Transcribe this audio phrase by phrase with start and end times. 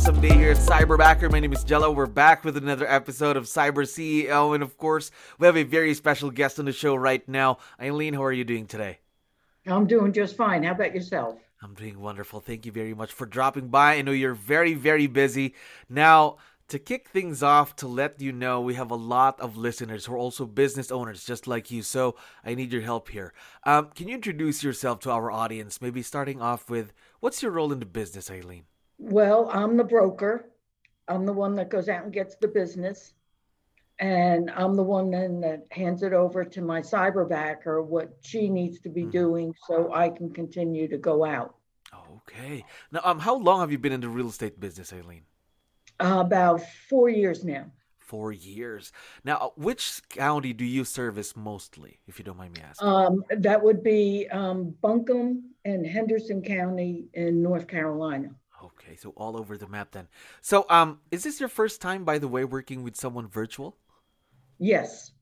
[0.00, 1.30] Awesome day here at Cyberbacker.
[1.30, 1.90] My name is Jello.
[1.90, 5.92] We're back with another episode of Cyber CEO, and of course, we have a very
[5.92, 7.58] special guest on the show right now.
[7.78, 9.00] Eileen, how are you doing today?
[9.66, 10.62] I'm doing just fine.
[10.62, 11.38] How about yourself?
[11.62, 12.40] I'm doing wonderful.
[12.40, 13.96] Thank you very much for dropping by.
[13.96, 15.54] I know you're very, very busy.
[15.90, 20.06] Now, to kick things off, to let you know, we have a lot of listeners
[20.06, 21.82] who are also business owners just like you.
[21.82, 23.34] So I need your help here.
[23.64, 25.82] Um, can you introduce yourself to our audience?
[25.82, 28.64] Maybe starting off with what's your role in the business, Eileen?
[29.00, 30.50] Well, I'm the broker.
[31.08, 33.14] I'm the one that goes out and gets the business.
[33.98, 38.78] And I'm the one then that hands it over to my cyberbacker what she needs
[38.80, 39.10] to be mm-hmm.
[39.10, 41.56] doing so I can continue to go out.
[42.12, 42.64] Okay.
[42.92, 45.22] Now, um, how long have you been in the real estate business, Eileen?
[45.98, 47.66] Uh, about four years now.
[47.98, 48.92] Four years.
[49.24, 52.88] Now, uh, which county do you service mostly, if you don't mind me asking?
[52.88, 58.30] Um, that would be um, Buncombe and Henderson County in North Carolina.
[58.90, 60.08] Okay, so all over the map then.
[60.40, 63.76] So, um, is this your first time, by the way, working with someone virtual?
[64.58, 65.12] Yes.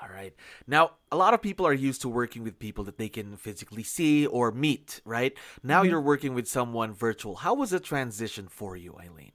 [0.00, 0.34] All right.
[0.66, 3.82] Now, a lot of people are used to working with people that they can physically
[3.82, 5.34] see or meet, right?
[5.62, 5.90] Now mm-hmm.
[5.90, 7.34] you're working with someone virtual.
[7.34, 9.32] How was the transition for you, Eileen?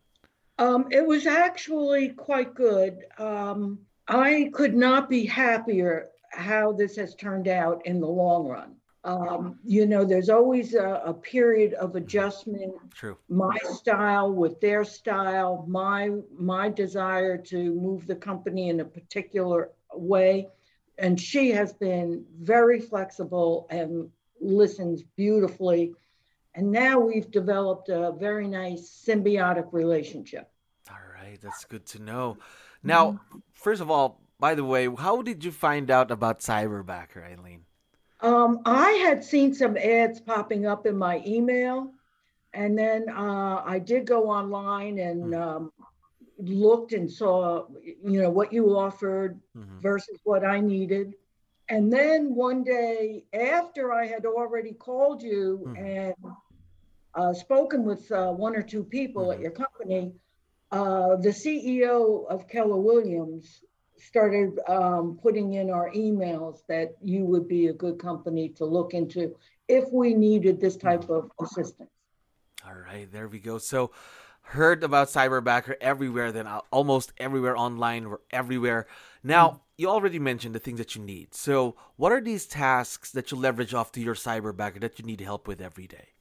[0.57, 2.99] Um, it was actually quite good.
[3.19, 8.75] Um, I could not be happier how this has turned out in the long run.
[9.05, 12.73] Um, you know, there's always a, a, period of adjustment.
[12.93, 13.17] True.
[13.27, 19.71] My style with their style, my my desire to move the company in a particular
[19.93, 20.47] way,
[20.97, 25.93] and she has been very flexible and listens beautifully.
[26.55, 30.49] And now we've developed a very nice symbiotic relationship.
[30.89, 32.37] All right, that's good to know.
[32.83, 33.39] Now, mm-hmm.
[33.51, 37.65] first of all, by the way, how did you find out about Cyberbacker, Eileen?
[38.23, 41.91] Um, I had seen some ads popping up in my email,
[42.53, 45.41] and then uh, I did go online and hmm.
[45.41, 45.71] um,
[46.37, 49.79] looked and saw, you know, what you offered mm-hmm.
[49.79, 51.13] versus what I needed.
[51.69, 55.85] And then one day, after I had already called you mm-hmm.
[55.85, 56.15] and
[57.15, 59.33] uh, spoken with uh, one or two people mm-hmm.
[59.33, 60.13] at your company,
[60.71, 63.63] uh, the CEO of Keller Williams
[64.05, 68.93] started um, putting in our emails that you would be a good company to look
[68.93, 69.35] into
[69.67, 71.89] if we needed this type of assistance.
[72.65, 73.57] All right, there we go.
[73.57, 73.91] So,
[74.43, 78.87] heard about Cyberbacker everywhere, then uh, almost everywhere online or everywhere.
[79.23, 79.57] Now, mm-hmm.
[79.77, 81.33] you already mentioned the things that you need.
[81.33, 85.21] So, what are these tasks that you leverage off to your Cyberbacker that you need
[85.21, 86.12] help with every day?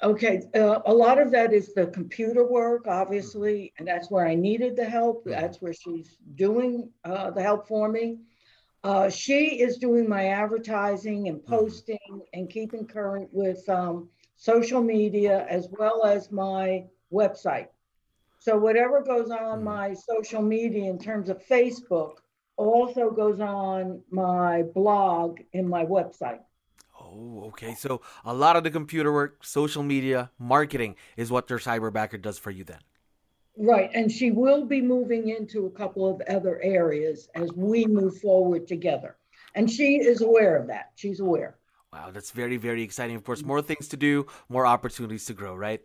[0.00, 4.36] Okay, uh, a lot of that is the computer work, obviously, and that's where I
[4.36, 5.24] needed the help.
[5.24, 8.18] That's where she's doing uh, the help for me.
[8.84, 11.52] Uh, she is doing my advertising and mm-hmm.
[11.52, 17.66] posting and keeping current with um, social media as well as my website.
[18.38, 19.64] So, whatever goes on mm-hmm.
[19.64, 22.18] my social media in terms of Facebook
[22.56, 26.38] also goes on my blog in my website.
[27.10, 27.74] Oh, okay.
[27.74, 32.38] So a lot of the computer work, social media, marketing is what your cyberbacker does
[32.38, 32.80] for you then.
[33.56, 33.90] Right.
[33.94, 38.68] And she will be moving into a couple of other areas as we move forward
[38.68, 39.16] together.
[39.54, 40.90] And she is aware of that.
[40.94, 41.56] She's aware.
[41.92, 43.16] Wow, that's very, very exciting.
[43.16, 45.80] Of course, more things to do, more opportunities to grow, right?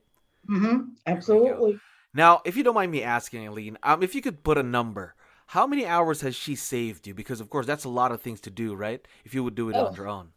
[0.49, 0.89] Mm-hmm.
[1.07, 1.79] Absolutely.
[2.13, 5.15] Now, if you don't mind me asking, Eileen, um, if you could put a number,
[5.47, 7.13] how many hours has she saved you?
[7.13, 9.07] Because of course that's a lot of things to do, right?
[9.23, 9.87] If you would do it oh.
[9.87, 10.29] on your own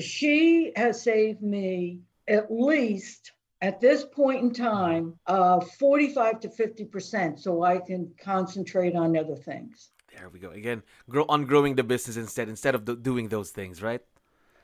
[0.00, 6.84] she has saved me at least at this point in time uh, 45 to 50
[6.86, 9.90] percent so i can concentrate on other things.
[10.16, 10.50] There we go.
[10.50, 14.00] Again grow on growing the business instead instead of doing those things right?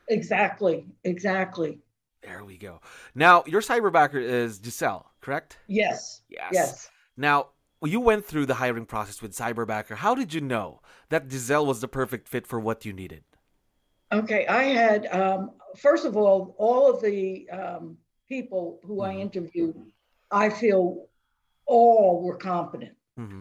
[0.08, 1.78] Exactly exactly.
[2.22, 2.80] There we go.
[3.14, 5.58] Now your cyberbacker is giselle correct?
[5.66, 6.50] Yes yes.
[6.52, 6.90] yes.
[7.16, 7.48] Now
[7.82, 9.96] you went through the hiring process with cyberbacker.
[9.96, 13.24] How did you know that giselle was the perfect fit for what you needed
[14.12, 17.96] Okay, I had um, first of all, all of the um,
[18.28, 19.20] people who I mm-hmm.
[19.20, 19.76] interviewed,
[20.30, 21.06] I feel
[21.66, 23.40] all were competent, mm-hmm.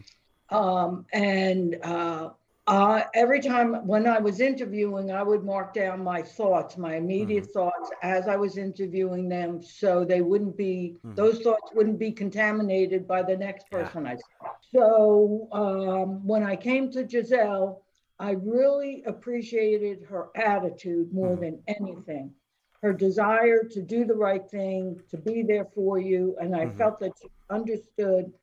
[0.55, 2.29] um, and uh,
[2.69, 7.45] Uh, every time when I was interviewing, I would mark down my thoughts, my immediate
[7.45, 7.57] Mm-hmm.
[7.57, 11.15] thoughts as I was interviewing them, so they wouldn't be, Mhm.
[11.15, 13.83] those thoughts wouldn't be contaminated by the next Yeah.
[13.83, 14.45] person I saw.
[14.75, 17.81] So um, when I came to Giselle,
[18.19, 21.41] I really appreciated her attitude more Mhm.
[21.41, 22.33] than anything.
[22.81, 26.77] Her desire to do the right thing, to be there for you, and I Mhm.
[26.77, 28.33] felt that she understood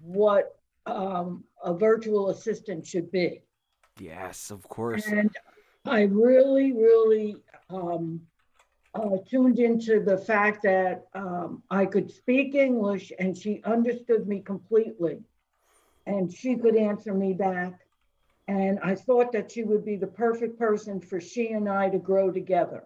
[0.00, 3.42] what um, a virtual assistant should be.
[3.98, 5.06] Yes, of course.
[5.06, 5.30] And
[5.86, 7.36] I really, really
[7.70, 8.20] um,
[8.94, 14.40] uh, tuned into the fact that um, I could speak English and she understood me
[14.40, 15.22] completely.
[16.06, 17.83] And she could answer me back.
[18.46, 21.98] And I thought that she would be the perfect person for she and I to
[21.98, 22.84] grow together.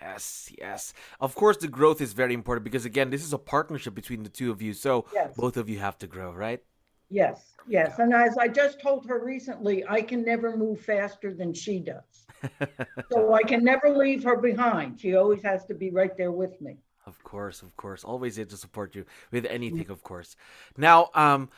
[0.00, 0.92] Yes, yes.
[1.20, 4.28] Of course, the growth is very important because, again, this is a partnership between the
[4.28, 4.72] two of you.
[4.74, 5.34] So Yes.
[5.36, 6.62] both of you have to grow, right?
[7.10, 7.98] Yes, yes.
[7.98, 12.26] And as I just told her recently, I can never move faster than she does.
[13.10, 15.00] So I can never leave her behind.
[15.00, 16.76] She always has to be right there with me.
[17.06, 18.04] Of course, of course.
[18.04, 20.36] Always here to support you with anything, of course.
[20.76, 21.48] Now, um,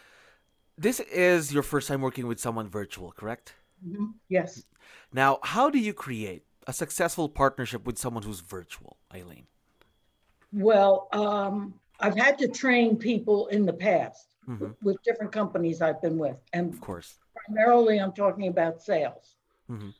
[0.76, 3.54] this is your first time working with someone virtual, correct?
[3.86, 4.14] Mhm.
[4.28, 4.64] Yes.
[5.12, 9.46] Now, how do you create a successful partnership with someone who's virtual, Eileen?
[10.52, 14.76] Well, um, I've had to train people in the past Mhm.
[14.82, 17.18] with different companies I've been with, and Of course.
[17.34, 19.36] primarily I'm talking about sales.
[19.68, 19.94] Mhm.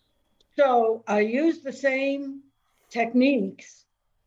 [0.56, 2.42] So I use the same
[2.88, 3.86] techniques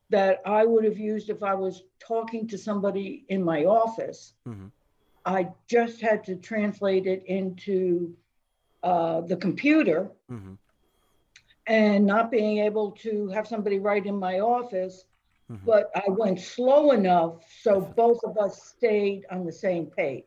[0.10, 4.34] that I would have used if I was talking to somebody in my office.
[4.48, 4.72] Mhm.
[5.26, 8.16] I just had to translate it into
[8.84, 10.58] uh, the computer Mhm.
[11.68, 15.06] and not being able to have somebody right in my office.
[15.50, 15.66] Mhm.
[15.66, 20.26] But I went slow enough so both of us stayed on the same page.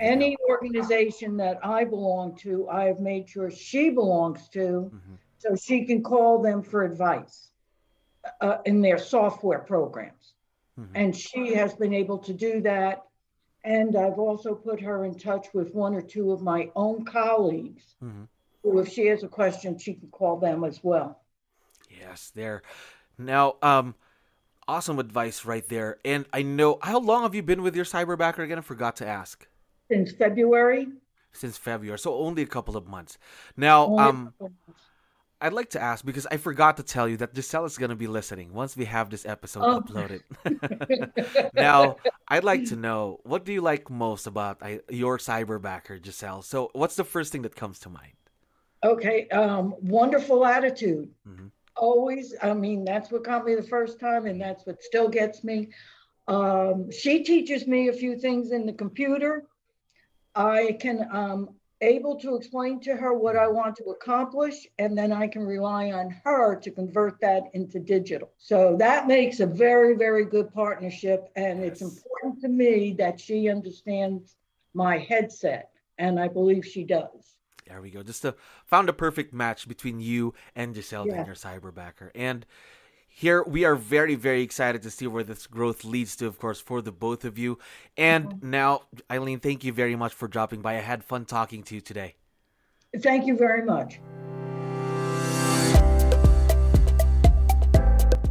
[0.00, 4.90] Any organization that I belong to, I have made sure she belongs to, go.
[4.94, 5.18] Mhm.
[5.38, 7.50] so she can call them for advice
[8.40, 10.34] uh, in their software programs.
[10.78, 10.90] Mhm.
[10.94, 13.04] And she has been able to do that.
[13.64, 17.94] And I've also put her in touch with one or two of my own colleagues,
[18.02, 18.28] Mhm.
[18.62, 21.20] who, if she has a question, she can call them as well.
[21.90, 22.62] Yes, there.
[23.18, 23.94] Now, um,
[24.66, 25.98] awesome advice right there.
[26.04, 28.58] And I know how long have you been with your cyberbacker again?
[28.58, 29.46] I forgot to ask.
[29.90, 30.88] Since February.
[31.32, 33.18] Since February, so only a couple of months.
[33.56, 34.34] Now, only um.
[35.40, 38.06] I'd like to ask because I forgot to tell you that Giselle is gonna be
[38.06, 39.80] listening once we have this episode Oh.
[39.80, 40.22] uploaded.
[41.54, 41.96] now,
[42.28, 46.42] I'd like to know what do you like most about I, your cyberbacker, Giselle?
[46.42, 48.12] So, what's the first thing that comes to mind?
[48.84, 51.10] Okay, um, wonderful attitude.
[51.26, 51.50] Mhm.
[51.76, 55.44] Always, I mean, that's what got me the first time, and that's what still gets
[55.44, 55.68] me.
[56.28, 59.44] Um, she teaches me a few things in the computer.
[60.34, 65.12] I can um, able to explain to her what I want to accomplish, and then
[65.12, 68.30] I can rely on her to convert that into digital.
[68.38, 73.48] So that makes a very, very good partnership, and it's important to me that she
[73.48, 74.36] understands
[74.74, 77.36] my headset, and I believe she does.
[77.66, 78.02] There we go.
[78.02, 78.34] Just a,
[78.66, 81.18] found a perfect match between you and Giselle Yeah.
[81.18, 82.10] and your cyberbacker.
[82.14, 82.44] And
[83.12, 86.60] here we are very, very excited to see where this growth leads to, of course,
[86.60, 87.58] for the both of you.
[87.96, 88.50] And mm-hmm.
[88.50, 90.76] now, Eileen, thank you very much for dropping by.
[90.76, 92.14] I had fun talking to you today.
[92.96, 94.00] Thank you very much.